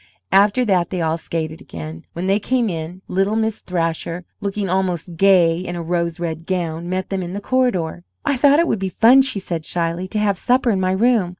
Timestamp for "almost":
4.67-5.15